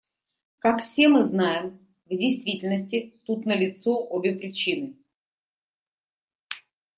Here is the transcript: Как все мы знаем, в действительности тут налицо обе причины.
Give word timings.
Как 0.57 0.81
все 0.83 1.09
мы 1.09 1.23
знаем, 1.23 1.77
в 2.07 2.09
действительности 2.09 3.13
тут 3.27 3.45
налицо 3.45 3.99
обе 4.03 4.33
причины. 4.33 4.97